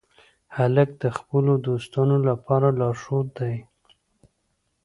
هلک 0.57 0.89
د 1.03 1.05
خپلو 1.17 1.53
دوستانو 1.67 2.15
لپاره 2.29 2.67
لارښود 2.79 3.27
دی. 3.39 3.55